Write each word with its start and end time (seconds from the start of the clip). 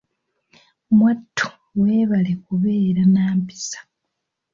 Mwattu 0.97 1.47
weebale 1.81 2.31
kubeera 2.45 3.01
na 3.13 3.23
mpisa. 3.37 3.79